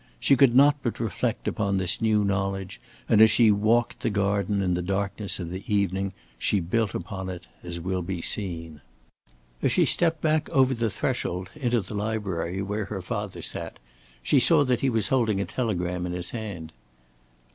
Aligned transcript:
She 0.19 0.35
could 0.35 0.55
not 0.55 0.77
but 0.81 0.99
reflect 0.99 1.47
upon 1.47 1.77
this 1.77 2.01
new 2.01 2.23
knowledge, 2.25 2.81
and 3.07 3.21
as 3.21 3.29
she 3.29 3.51
walked 3.51 3.99
the 3.99 4.09
garden 4.09 4.59
in 4.63 4.73
the 4.73 4.81
darkness 4.81 5.39
of 5.39 5.51
the 5.51 5.63
evening, 5.71 6.11
she 6.39 6.59
built 6.59 6.95
upon 6.95 7.29
it, 7.29 7.45
as 7.61 7.79
will 7.79 8.01
be 8.01 8.19
seen. 8.19 8.81
As 9.61 9.71
she 9.71 9.85
stepped 9.85 10.19
back 10.19 10.49
over 10.49 10.73
the 10.73 10.89
threshold 10.89 11.51
into 11.53 11.81
the 11.81 11.93
library 11.93 12.63
where 12.63 12.85
her 12.85 13.03
father 13.03 13.43
sat, 13.43 13.77
she 14.23 14.39
saw 14.39 14.63
that 14.65 14.79
he 14.79 14.89
was 14.89 15.09
holding 15.09 15.39
a 15.39 15.45
telegram 15.45 16.07
in 16.07 16.13
his 16.13 16.31
hand. 16.31 16.73